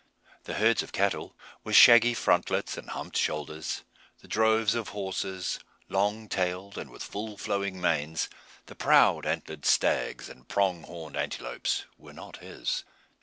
[0.45, 3.83] The herds of cattle, with shaggy frontlets and humped shoulders
[4.21, 8.27] the droves of horses, long tailed and with full flowing manes
[8.65, 12.83] the proud antlered stags, and prong horned antelopes, were not his.